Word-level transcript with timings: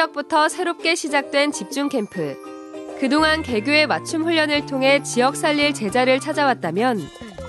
지역부터 0.00 0.48
새롭게 0.48 0.94
시작된 0.94 1.52
집중 1.52 1.88
캠프. 1.90 2.36
그동안 2.98 3.42
개교의 3.42 3.86
맞춤 3.86 4.24
훈련을 4.24 4.64
통해 4.64 5.02
지역 5.02 5.36
살릴 5.36 5.74
제자를 5.74 6.20
찾아왔다면 6.20 7.00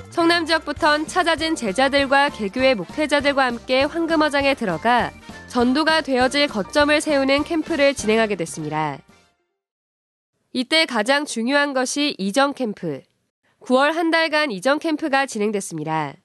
성남 0.10 0.46
지역부턴 0.46 1.08
찾아진 1.08 1.56
제자들과 1.56 2.30
개교의 2.30 2.76
목회자들과 2.76 3.46
함께 3.46 3.84
황금어장에 3.84 4.56
들어가 4.56 5.12
전도가 5.48 6.02
되어질 6.02 6.48
거점을 6.48 7.00
세우는 7.00 7.44
캠프를 7.44 7.94
진행하게 7.94 8.36
됐습니다. 8.36 8.98
이때 10.52 10.86
가장 10.86 11.26
중요한 11.26 11.74
것이 11.74 12.16
이전 12.18 12.54
캠프. 12.54 13.02
9월 13.62 13.94
한 13.94 14.12
달간 14.12 14.52
이전 14.52 14.80
캠프가 14.80 15.26
진행됐습니다. 15.26 16.16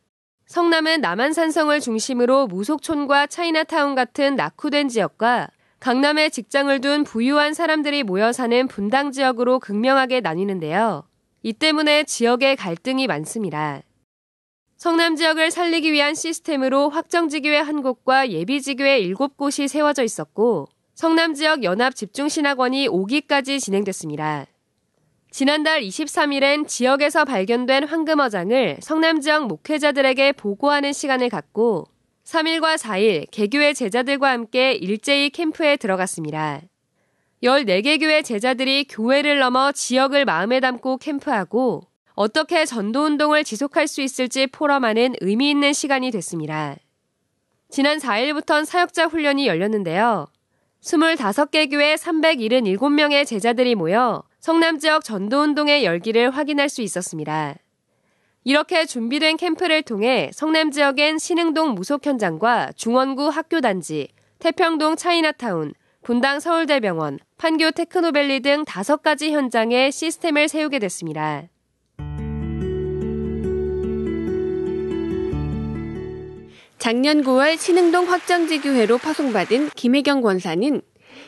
성남은 0.47 1.01
남한산성을 1.03 1.79
중심으로 1.81 2.47
무속촌과 2.49 3.29
차이나타운 3.29 3.95
같은 3.95 4.35
낙후된 4.35 4.89
지역과 4.89 5.51
강남에 5.79 6.31
직장을 6.31 6.81
둔 6.81 7.05
부유한 7.05 7.55
사람들이 7.55 8.03
모여 8.03 8.33
사는 8.33 8.67
분당 8.67 9.13
지역으로 9.13 9.61
극명하게 9.61 10.21
나뉘는데요. 10.21 11.05
이 11.43 11.53
때문에 11.53 12.05
지역에 12.05 12.55
갈등이 12.57 13.07
많습니다. 13.07 13.83
성남 14.77 15.17
지역을 15.17 15.51
살리기 15.51 15.93
위한 15.93 16.15
시스템으로 16.15 16.91
확정지교회 16.91 17.59
한 17.59 17.83
곳과 17.83 18.31
예비지교회 18.31 19.03
7곳이 19.03 19.69
세워져 19.69 20.03
있었고 20.03 20.69
성남 20.95 21.35
지역 21.35 21.63
연합 21.63 21.95
집중신학원이 21.95 22.89
5기까지 22.89 23.61
진행됐습니다. 23.61 24.47
지난달 25.31 25.83
23일엔 25.83 26.67
지역에서 26.67 27.25
발견된 27.25 27.85
황금어장을 27.85 28.79
성남 28.81 29.21
지역 29.21 29.47
목회자들에게 29.47 30.33
보고하는 30.33 30.93
시간을 30.93 31.29
갖고 31.29 31.87
3일과 32.27 32.77
4일 32.77 33.31
개교회 33.31 33.73
제자들과 33.73 34.31
함께 34.31 34.73
일제히 34.73 35.31
캠프에 35.31 35.77
들어갔습니다. 35.77 36.61
14개 37.43 38.01
교회 38.01 38.23
제자들이 38.23 38.85
교회를 38.89 39.39
넘어 39.39 39.71
지역을 39.71 40.25
마음에 40.25 40.59
담고 40.59 40.97
캠프하고 40.99 41.83
어떻게 42.15 42.65
전도운동을 42.65 43.45
지속할 43.45 43.87
수 43.87 44.03
있을지 44.03 44.49
포럼하는 44.49 45.15
의미 45.21 45.51
있는 45.51 45.73
시간이 45.73 46.11
됐습니다. 46.11 46.77
지난 47.69 47.99
4일부터 47.99 48.65
사역자 48.65 49.07
훈련이 49.07 49.47
열렸는데요. 49.47 50.27
25개 50.83 51.71
교회 51.71 51.95
377명의 51.95 53.25
제자들이 53.25 53.77
모여 53.77 54.25
성남 54.41 54.79
지역 54.79 55.05
전도운동의 55.05 55.85
열기를 55.85 56.31
확인할 56.31 56.69
수 56.71 56.83
있었습니다. 56.83 57.55
이렇게 58.49 58.87
준비된 58.87 59.39
캠프를 59.39 59.83
통해 59.83 60.31
성남 60.33 60.71
지역엔 60.71 61.19
신흥동 61.19 61.75
무속 61.75 62.07
현장과 62.07 62.71
중원구 62.77 63.27
학교 63.27 63.61
단지, 63.61 64.07
태평동 64.39 64.95
차이나타운, 64.95 65.75
분당 66.05 66.39
서울대병원, 66.39 67.19
판교 67.39 67.73
테크노밸리 67.73 68.39
등 68.39 68.65
다섯 68.65 69.03
가지 69.03 69.33
현장에 69.33 69.91
시스템을 69.91 70.47
세우게 70.47 70.79
됐습니다. 70.79 71.49
작년 76.79 77.25
9월 77.25 77.59
신흥동 77.59 78.09
확정지 78.09 78.61
교회로 78.61 78.99
파송받은 78.99 79.71
김혜경 79.71 80.21
권사는 80.21 80.83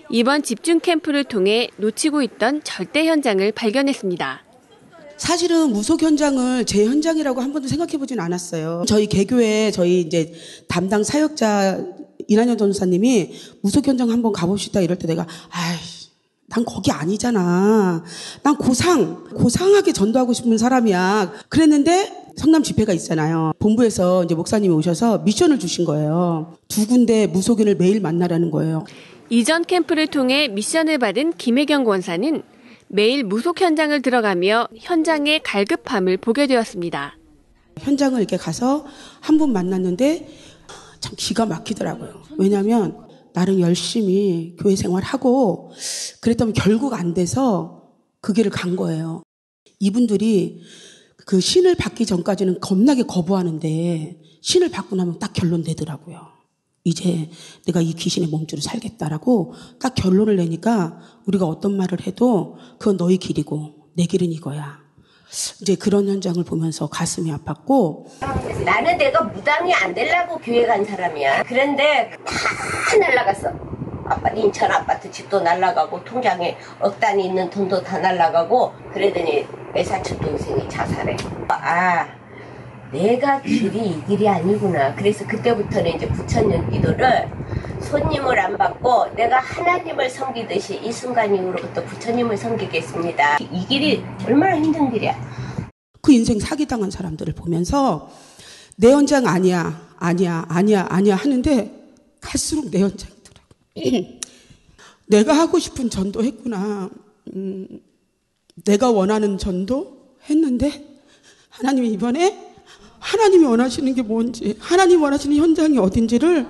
이번 0.08 0.44
집중 0.44 0.78
캠프를 0.78 1.24
통해 1.24 1.68
놓치고 1.78 2.22
있던 2.22 2.62
절대 2.62 3.08
현장을 3.08 3.50
발견했습니다. 3.50 4.47
사실은 5.18 5.72
무속 5.72 6.02
현장을 6.02 6.64
제 6.64 6.86
현장이라고 6.86 7.40
한 7.40 7.52
번도 7.52 7.68
생각해 7.68 7.98
보진 7.98 8.20
않았어요. 8.20 8.84
저희 8.86 9.06
개교에 9.06 9.70
저희 9.72 10.00
이제 10.00 10.32
담당 10.68 11.04
사역자 11.04 11.84
이난현 12.28 12.56
전사님이 12.56 13.32
무속 13.62 13.86
현장 13.86 14.10
한번 14.10 14.32
가봅시다 14.32 14.80
이럴 14.80 14.98
때 14.98 15.06
내가 15.06 15.26
아이 15.50 15.76
난 16.46 16.64
거기 16.64 16.90
아니잖아. 16.90 18.02
난 18.42 18.56
고상 18.56 19.24
고상하게 19.34 19.92
전도하고 19.92 20.32
싶은 20.32 20.56
사람이야. 20.56 21.32
그랬는데 21.50 22.32
성남 22.36 22.62
집회가 22.62 22.92
있잖아요. 22.94 23.52
본부에서 23.58 24.24
이제 24.24 24.34
목사님이 24.34 24.72
오셔서 24.72 25.18
미션을 25.18 25.58
주신 25.58 25.84
거예요. 25.84 26.56
두 26.68 26.86
군데 26.86 27.26
무속인을 27.26 27.74
매일 27.74 28.00
만나라는 28.00 28.50
거예요. 28.50 28.84
이전 29.28 29.64
캠프를 29.64 30.06
통해 30.06 30.48
미션을 30.48 30.98
받은 30.98 31.34
김혜경 31.34 31.84
권사는 31.84 32.42
매일 32.88 33.24
무속 33.24 33.60
현장을 33.60 34.00
들어가며 34.02 34.68
현장의 34.76 35.40
갈급함을 35.42 36.16
보게 36.18 36.46
되었습니다. 36.46 37.16
현장을 37.78 38.18
이렇게 38.18 38.36
가서 38.36 38.84
한 39.20 39.38
분 39.38 39.52
만났는데 39.52 40.28
참 41.00 41.14
기가 41.16 41.46
막히더라고요. 41.46 42.22
왜냐하면 42.38 43.06
나름 43.34 43.60
열심히 43.60 44.56
교회 44.58 44.74
생활하고 44.74 45.70
그랬더니 46.20 46.52
결국 46.54 46.94
안 46.94 47.14
돼서 47.14 47.82
그 48.20 48.32
길을 48.32 48.50
간 48.50 48.74
거예요. 48.74 49.22
이분들이 49.78 50.60
그 51.24 51.40
신을 51.40 51.76
받기 51.76 52.06
전까지는 52.06 52.58
겁나게 52.60 53.02
거부하는데 53.04 54.20
신을 54.40 54.70
받고 54.70 54.96
나면 54.96 55.18
딱 55.18 55.32
결론 55.34 55.62
내더라고요. 55.62 56.37
이제 56.88 57.30
내가 57.66 57.80
이 57.80 57.92
귀신의 57.92 58.28
몸주로 58.28 58.60
살겠다라고 58.60 59.54
딱 59.80 59.94
결론을 59.94 60.36
내니까 60.36 60.98
우리가 61.26 61.46
어떤 61.46 61.76
말을 61.76 62.06
해도 62.06 62.56
그건 62.78 62.96
너희 62.96 63.18
길이고 63.18 63.74
내 63.94 64.04
길은 64.06 64.32
이거야. 64.32 64.78
이제 65.60 65.74
그런 65.74 66.08
현장을 66.08 66.42
보면서 66.44 66.88
가슴이 66.88 67.30
아팠고 67.32 68.06
나는 68.64 68.96
내가 68.96 69.24
무당이 69.24 69.72
안 69.74 69.92
되려고 69.92 70.38
교회 70.38 70.66
간 70.66 70.84
사람이야. 70.84 71.42
그런데 71.42 72.10
다 72.24 72.96
날라갔어. 72.98 73.50
아빠 74.06 74.30
인천 74.30 74.70
아파트 74.70 75.10
집도 75.10 75.40
날라가고 75.40 76.02
통장에 76.02 76.56
억 76.80 76.98
단위 76.98 77.26
있는 77.26 77.50
돈도 77.50 77.82
다 77.82 77.98
날라가고 77.98 78.72
그러더니 78.94 79.46
외사촌 79.74 80.18
동생이 80.18 80.66
자살해. 80.68 81.14
아 81.48 82.17
내가 82.92 83.42
길이 83.42 83.90
이 83.90 84.04
길이 84.06 84.28
아니구나. 84.28 84.94
그래서 84.94 85.26
그때부터는 85.26 85.96
이제 85.96 86.08
부천년 86.08 86.70
기도를 86.70 87.28
손님을 87.82 88.38
안 88.38 88.56
받고 88.56 89.14
내가 89.14 89.38
하나님을 89.40 90.08
섬기듯이 90.08 90.80
이 90.82 90.90
순간 90.90 91.34
이후로부터 91.34 91.84
부처님을 91.84 92.36
섬기겠습니다. 92.36 93.38
이 93.40 93.66
길이 93.66 94.02
얼마나 94.24 94.56
힘든 94.56 94.90
길이야. 94.90 95.14
그 96.00 96.12
인생 96.12 96.38
사기당한 96.38 96.90
사람들을 96.90 97.34
보면서 97.34 98.10
내 98.76 98.90
현장 98.90 99.26
아니야, 99.26 99.88
아니야, 99.98 100.46
아니야, 100.48 100.86
아니야 100.88 101.16
하는데 101.16 101.70
갈수록 102.20 102.70
내 102.70 102.80
현장이더라고. 102.80 104.18
내가 105.06 105.34
하고 105.34 105.58
싶은 105.58 105.90
전도 105.90 106.24
했구나. 106.24 106.88
음, 107.34 107.68
내가 108.64 108.90
원하는 108.90 109.36
전도 109.36 110.16
했는데 110.28 110.84
하나님이 111.50 111.92
이번에 111.92 112.47
하나님이 113.00 113.44
원하시는 113.44 113.94
게 113.94 114.02
뭔지, 114.02 114.56
하나님 114.60 115.02
원하시는 115.02 115.36
현장이 115.36 115.78
어딘지를 115.78 116.46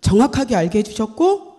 정확하게 0.00 0.56
알게 0.56 0.78
해주셨고, 0.80 1.56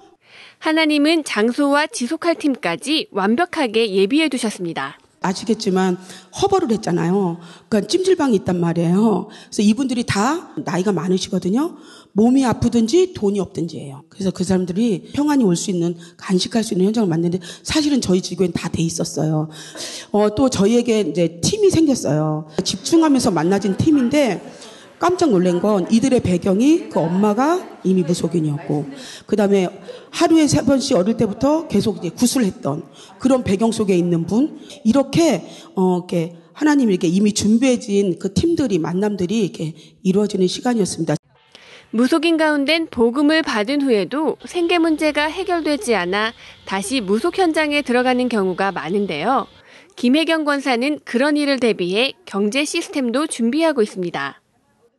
하나님은 0.59 1.23
장소와 1.23 1.87
지속할 1.87 2.35
팀까지 2.35 3.09
완벽하게 3.11 3.91
예비해 3.91 4.27
두셨습니다. 4.29 4.97
아시겠지만 5.21 5.97
허벌을 6.41 6.71
했잖아요. 6.71 7.39
그러니까 7.67 7.87
찜질방이 7.87 8.35
있단 8.37 8.59
말이에요. 8.59 9.29
그래서 9.45 9.61
이분들이 9.61 10.03
다 10.05 10.53
나이가 10.57 10.91
많으시거든요. 10.91 11.75
몸이 12.13 12.45
아프든지 12.45 13.13
돈이 13.13 13.40
없든지예요. 13.40 14.03
그래서 14.09 14.31
그 14.31 14.44
사람들이 14.44 15.12
평안히 15.13 15.44
올 15.44 15.56
수 15.56 15.70
있는 15.72 15.96
간식할 16.17 16.64
수 16.64 16.73
있는 16.73 16.87
현장을 16.87 17.08
만드는데 17.08 17.46
사실은 17.64 18.02
저희 18.02 18.22
지구엔 18.22 18.53
다 18.53 18.70
돼 18.70 18.81
있었어요. 18.84 19.49
어, 20.11 20.35
또 20.35 20.49
저희에게 20.49 21.02
이제 21.02 21.40
팀이 21.41 21.70
생겼어요. 21.70 22.47
집중하면서 22.64 23.31
만나진 23.31 23.78
팀인데 23.78 24.41
깜짝 24.99 25.29
놀란 25.29 25.61
건 25.61 25.85
이들의 25.91 26.22
배경이 26.22 26.90
그 26.90 26.99
엄마가 26.99 27.79
이미 27.84 28.02
무속인이었고 28.02 28.85
그 29.28 29.35
다음에 29.35 29.70
하루에 30.09 30.47
세 30.47 30.61
번씩 30.64 30.97
어릴 30.97 31.17
때부터 31.17 31.67
계속 31.67 31.97
이제 31.97 32.09
구슬했던 32.09 32.84
그런 33.20 33.43
배경 33.43 33.72
속에 33.72 33.96
있는 33.96 34.26
분 34.26 34.59
이렇게 34.84 35.46
어 35.76 35.97
이렇게 35.97 36.35
하나님이 36.53 36.93
이렇게 36.93 37.08
이미 37.08 37.31
준비해진 37.34 38.17
그 38.17 38.34
팀들이 38.34 38.79
만남들이 38.79 39.43
이렇게 39.43 39.76
이루어지는 40.02 40.47
시간이었습니다. 40.47 41.16
무속인 41.91 42.37
가운데 42.37 42.85
복음을 42.85 43.41
받은 43.41 43.81
후에도 43.81 44.37
생계 44.45 44.78
문제가 44.78 45.23
해결되지 45.23 45.95
않아 45.95 46.34
다시 46.66 47.01
무속 47.01 47.37
현장에 47.37 47.81
들어가는 47.81 48.28
경우가 48.28 48.72
많은데요. 48.72 49.47
김혜경 49.95 50.45
권사는 50.45 50.99
그런 51.05 51.37
일을 51.37 51.59
대비해 51.59 52.13
경제 52.25 52.66
시스템도 52.66 53.28
준비하고 53.28 53.81
있습니다. 53.81 54.41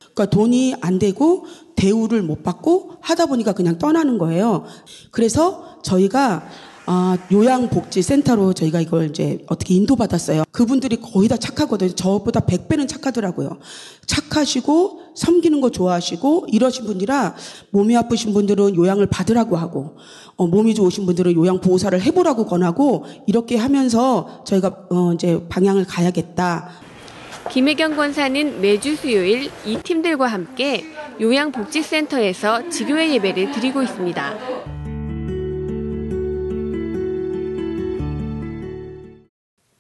그러니까 0.00 0.26
돈이 0.26 0.75
안 0.81 0.99
되고 0.99 1.46
대우를 1.76 2.23
못 2.23 2.43
받고 2.43 2.96
하다 3.00 3.26
보니까 3.26 3.52
그냥 3.52 3.79
떠나는 3.79 4.19
거예요. 4.19 4.64
그래서 5.12 5.79
저희가 5.82 6.49
아, 6.90 7.19
요양복지센터로 7.31 8.55
저희가 8.55 8.81
이걸 8.81 9.11
이제 9.11 9.44
어떻게 9.49 9.75
인도받았어요. 9.75 10.44
그분들이 10.50 10.96
거의 10.96 11.29
다 11.29 11.37
착하거든요. 11.37 11.94
저보다 11.94 12.40
100배는 12.40 12.88
착하더라고요. 12.88 13.58
착하시고 14.06 15.00
섬기는 15.14 15.61
거 15.61 15.69
좋아하시고 15.70 16.46
이러신 16.50 16.87
분이라 16.87 17.35
몸이 17.73 17.94
아프신 17.94 18.32
분들은 18.32 18.75
요양을 18.75 19.05
받으라고 19.08 19.58
하고 19.58 19.99
어, 20.37 20.46
몸이 20.46 20.75
좋으신 20.75 21.05
분들은 21.05 21.35
요양 21.35 21.61
보호사를 21.61 22.00
해보라고 22.00 22.46
권하고 22.46 23.05
이렇게 23.26 23.58
하면서 23.58 24.43
저희가 24.46 24.87
어, 24.88 25.12
이제 25.12 25.44
방향을 25.50 25.84
가야겠다. 25.84 26.70
김혜경 27.50 27.96
권사는 27.96 28.62
매주 28.62 28.96
수요일 28.96 29.50
이 29.67 29.76
팀들과 29.76 30.26
함께 30.26 30.87
요양복지센터에서 31.20 32.70
지교회 32.70 33.12
예배를 33.12 33.52
드리고 33.52 33.82
있습니다. 33.82 34.78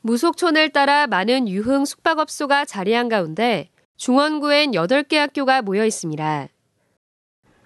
무속촌을 0.08 0.70
따라 0.70 1.06
많은 1.06 1.50
유흥 1.50 1.84
숙박업소가 1.84 2.64
자리한 2.64 3.10
가운데 3.10 3.68
중원구엔 3.98 4.70
8개 4.70 5.16
학교가 5.16 5.60
모여 5.60 5.84
있습니다. 5.84 6.48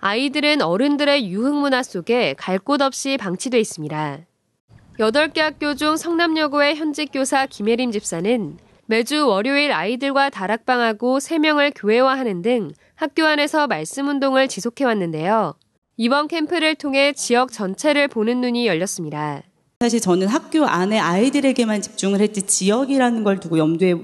아이들은 0.00 0.60
어른들의 0.60 1.30
유흥 1.30 1.60
문화 1.60 1.84
속에 1.84 2.34
갈 2.36 2.58
곳 2.58 2.82
없이 2.82 3.16
방치돼 3.16 3.60
있습니다. 3.60 4.18
8개 4.98 5.38
학교 5.38 5.76
중 5.76 5.96
성남여고의 5.96 6.74
현직 6.74 7.10
교사 7.12 7.46
김혜림 7.46 7.92
집사는 7.92 8.58
매주 8.86 9.28
월요일 9.28 9.70
아이들과 9.72 10.28
다락방하고 10.30 11.18
3명을 11.18 11.70
교회화하는 11.76 12.42
등 12.42 12.72
학교 12.96 13.24
안에서 13.24 13.68
말씀 13.68 14.08
운동을 14.08 14.48
지속해 14.48 14.84
왔는데요. 14.84 15.54
이번 15.96 16.26
캠프를 16.26 16.74
통해 16.74 17.12
지역 17.12 17.52
전체를 17.52 18.08
보는 18.08 18.40
눈이 18.40 18.66
열렸습니다. 18.66 19.44
사실 19.82 19.99
저는 19.99 20.29
학교 20.29 20.64
안에 20.64 20.96
아이들에게만 20.96 21.82
집중을 21.82 22.20
했지 22.20 22.43
지역이라는 22.43 23.25
걸 23.25 23.40
두고 23.40 23.58
염두에 23.58 23.96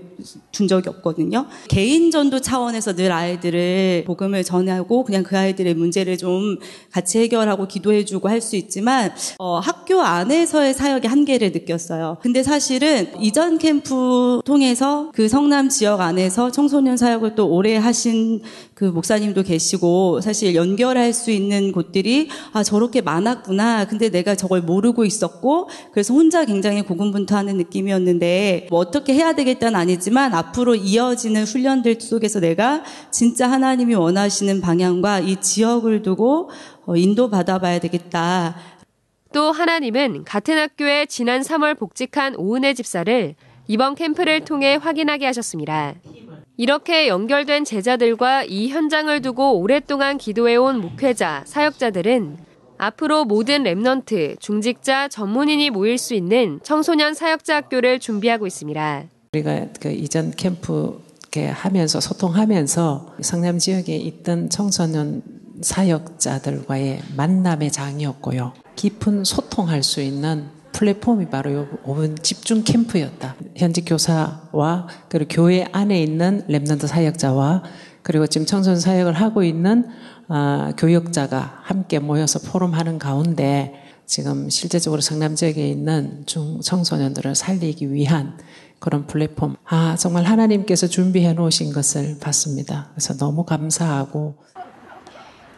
둔 0.51 0.67
적이 0.67 0.89
없거든요. 0.89 1.47
개인 1.69 2.11
전도 2.11 2.41
차원에서 2.41 2.97
늘 2.97 3.13
아이들을 3.13 4.03
복음을 4.05 4.43
전하고 4.43 5.05
그냥 5.05 5.23
그 5.23 5.39
아이들의 5.39 5.75
문제를 5.75 6.17
좀 6.17 6.59
같이 6.91 7.21
해결하고 7.21 7.69
기도해주고 7.69 8.29
할 8.29 8.39
수 8.41 8.57
있지만 8.57 9.13
어, 9.39 9.59
학교 9.59 10.01
안에서의 10.01 10.73
사역의 10.75 11.11
한계를 11.11 11.53
느꼈어요. 11.53 12.17
근데 12.23 12.43
사실은 12.43 13.13
이전 13.21 13.59
캠프 13.59 14.41
통해서 14.45 15.11
그 15.13 15.29
성남 15.29 15.69
지역 15.69 16.01
안에서 16.01 16.51
청소년 16.51 16.97
사역을 16.97 17.35
또 17.35 17.49
오래 17.49 17.77
하신 17.77 18.41
그 18.75 18.85
목사님도 18.85 19.43
계시고 19.43 20.21
사실 20.23 20.55
연결할 20.55 21.13
수 21.13 21.31
있는 21.31 21.73
곳들이 21.73 22.29
아 22.53 22.63
저렇게 22.63 23.01
많았구나. 23.01 23.87
근데 23.87 24.09
내가 24.09 24.35
저걸 24.35 24.63
모르고 24.63 25.05
있었고 25.05 25.68
그래서 25.93 26.15
혼자 26.15 26.45
굉장히 26.45 26.83
고군분투하는 26.83 27.57
느낌이었는데 27.57 28.69
뭐 28.71 28.81
어떻게 28.81 29.15
해야 29.15 29.33
되겠다는 29.33 29.79
아니지만 29.79 30.35
앞으로 30.35 30.75
이어지는 30.75 31.45
훈련들 31.45 32.01
속에서 32.01 32.41
내가 32.41 32.83
진짜 33.11 33.51
하나님이 33.51 33.95
원하시는 33.95 34.61
방향과 34.61 35.21
이 35.21 35.41
지역을 35.41 36.03
두고 36.03 36.51
어, 36.87 36.97
인도 36.97 37.31
받아봐야 37.31 37.79
되겠다. 37.81 38.57
또 39.33 39.53
하나님은 39.53 40.25
같은 40.25 40.57
학교에 40.57 41.07
지난 41.07 41.43
3월 41.43 41.79
복직한 41.79 42.35
오은혜 42.37 42.75
집사를 42.75 43.35
이번 43.67 43.95
캠프를 43.95 44.45
통해 44.45 44.79
확인하게 44.81 45.27
하셨습니다. 45.27 45.95
이렇게 46.57 47.07
연결된 47.07 47.65
제자들과 47.65 48.45
이 48.45 48.69
현장을 48.69 49.21
두고 49.23 49.61
오랫동안 49.61 50.19
기도해온 50.19 50.81
목회자, 50.81 51.43
사역자들은 51.45 52.48
앞으로 52.79 53.25
모든 53.25 53.65
remnant, 53.65 54.41
중직자, 54.41 55.09
전문인이 55.09 55.71
모일 55.71 55.99
수 55.99 56.15
있는 56.15 56.61
청소년 56.63 57.15
사역자 57.15 57.57
학교를 57.57 57.99
준비하고 57.99 58.47
있습니다. 58.47 59.05
우리가 59.33 59.67
그 59.81 59.91
이전 59.91 60.31
캠프 60.31 61.07
하면서 61.53 62.01
소통하면서 62.01 63.15
성남 63.21 63.59
지역에 63.59 63.95
있던 63.97 64.51
청소년 64.51 65.23
사역자들과의 65.61 67.03
만남의 67.17 67.71
장이었고요. 67.71 68.55
깊은 68.75 69.25
소통할 69.25 69.83
수 69.83 70.01
있는 70.01 70.47
플랫폼이 70.73 71.27
바로 71.27 71.67
오은 71.85 72.17
집중 72.23 72.63
캠프였다. 72.63 73.37
현직 73.57 73.85
교사와 73.87 74.87
그리고 75.09 75.29
교회 75.29 75.67
안에 75.73 76.03
있는 76.03 76.45
랩런트 76.49 76.87
사역자와 76.87 77.63
그리고 78.09 78.27
지금 78.27 78.47
청소년 78.47 78.81
사역을 78.81 79.13
하고 79.13 79.43
있는 79.43 79.87
어, 80.29 80.71
교역자가 80.79 81.61
함께 81.63 81.99
모여서 81.99 82.39
포럼하는 82.39 82.99
가운데 82.99 83.75
지금 84.07 84.49
실제적으로 84.49 85.03
성남 85.03 85.35
지역에 85.35 85.69
있는 85.69 86.25
중 86.25 86.63
청소년들을 86.63 87.35
살리기 87.35 87.93
위한 87.93 88.39
그런 88.79 89.07
플랫폼. 89.07 89.57
아, 89.67 89.95
정말 89.97 90.25
하나님께서 90.25 90.87
준비해 90.87 91.35
놓으신 91.35 91.75
것을 91.75 92.19
봤습니다. 92.19 92.89
그래서 92.93 93.15
너무 93.19 93.45
감사하고. 93.45 94.39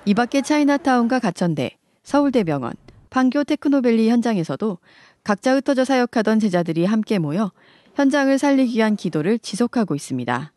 이 0.05 0.15
밖에 0.15 0.43
차이나타운과 0.43 1.21
가천대, 1.21 1.77
서울대병원, 2.03 2.73
판교 3.11 3.45
테크노밸리 3.45 4.11
현장에서도 4.11 4.79
각자 5.23 5.55
흩어져 5.55 5.85
사역하던 5.85 6.41
제자들이 6.41 6.85
함께 6.85 7.21
모여 7.21 7.53
현장을 7.95 8.37
살리기 8.37 8.77
위한 8.77 8.97
기도를 8.97 9.39
지속하고 9.39 9.95
있습니다. 9.95 10.53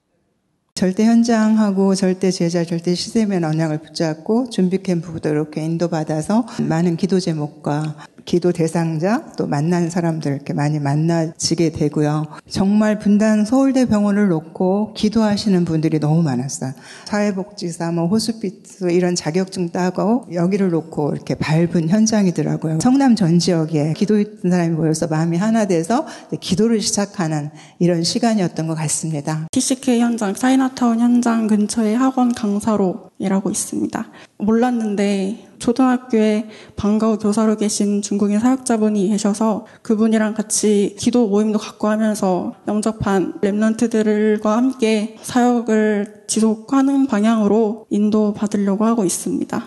절대 0.84 1.06
현장하고 1.06 1.96
절대 1.96 2.30
제자, 2.30 2.66
절대 2.66 2.94
시대면 2.94 3.46
언약을 3.46 3.78
붙잡고 3.78 4.50
준비 4.50 4.84
캠프부터 4.84 5.30
이렇게 5.30 5.64
인도받아서 5.64 6.46
많은 6.68 6.98
기도 6.98 7.22
제목과 7.22 7.96
기도 8.26 8.52
대상자 8.52 9.26
또 9.38 9.48
만난 9.48 9.90
사람들 9.90 10.32
이렇게 10.32 10.54
많이 10.54 10.80
만나지게 10.80 11.72
되고요. 11.72 12.26
정말 12.50 13.00
분당 13.00 13.46
서울대 13.46 13.86
병원을 13.86 14.30
놓고 14.30 14.94
기도하시는 14.94 15.66
분들이 15.66 16.00
너무 16.00 16.24
많았어요. 16.24 16.74
사회복지사, 17.06 17.92
뭐 17.92 18.08
호스피스 18.08 18.92
이런 18.92 19.16
자격증 19.16 19.70
따고 19.70 20.26
여기를 20.32 20.70
놓고 20.72 21.14
이렇게 21.14 21.36
밟은 21.36 21.90
현장이더라고요. 21.90 22.80
성남 22.82 23.16
전 23.16 23.40
지역에 23.40 23.94
기도했던 23.94 24.52
사람이 24.52 24.76
모여서 24.76 25.08
마음이 25.08 25.38
하나 25.38 25.66
돼서 25.66 26.06
기도를 26.40 26.82
시작하는 26.82 27.50
이런 27.80 28.04
시간이었던 28.04 28.68
것 28.68 28.76
같습니다. 28.76 29.48
TCK 29.52 30.00
현장, 30.00 30.34
사이나타운 30.34 31.00
현장 31.00 31.48
근처에 31.48 31.94
학원 31.96 32.34
강사로 32.34 33.12
일하고 33.20 33.50
있습니다. 33.50 34.06
몰랐는데 34.38 35.53
초등학교에 35.64 36.50
방과후 36.76 37.20
교사로 37.20 37.56
계신 37.56 38.02
중국인 38.02 38.38
사역자분이 38.40 39.08
계셔서 39.08 39.66
그분이랑 39.82 40.34
같이 40.34 40.94
기도 41.00 41.30
모임도 41.30 41.58
갖고 41.58 41.88
하면서 41.88 42.54
영접한 42.68 43.40
랩런트들과 43.40 44.44
함께 44.44 45.16
사역을 45.22 46.26
지속하는 46.28 47.08
방향으로 47.08 47.86
인도받으려고 47.90 48.84
하고 48.84 49.06
있습니다. 49.06 49.64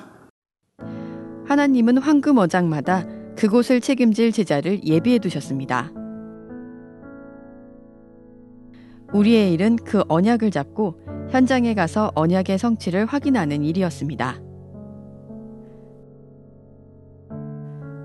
하나님은 1.47 1.97
황금 1.97 2.37
어장마다 2.37 3.07
그곳을 3.35 3.81
책임질 3.81 4.33
제자를 4.33 4.85
예비해 4.85 5.19
두셨습니다. 5.19 5.93
우리의 9.15 9.55
일은 9.55 9.76
그 9.76 10.03
언약을 10.09 10.50
잡고 10.50 11.00
현장에 11.31 11.73
가서 11.73 12.12
언약의 12.15 12.59
성취를 12.59 13.07
확인하는 13.07 13.65
일이었습니다. 13.65 14.46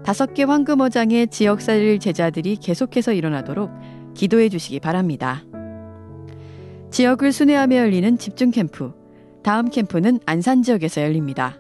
다섯 0.03 0.33
개 0.33 0.43
황금어장의 0.43 1.27
지역살릴 1.27 1.99
제자들이 1.99 2.57
계속해서 2.57 3.13
일어나도록 3.13 3.71
기도해 4.13 4.49
주시기 4.49 4.79
바랍니다. 4.79 5.43
지역을 6.89 7.31
순회하며 7.31 7.75
열리는 7.75 8.17
집중 8.17 8.51
캠프. 8.51 8.93
다음 9.43 9.69
캠프는 9.69 10.19
안산 10.25 10.63
지역에서 10.63 11.01
열립니다. 11.01 11.57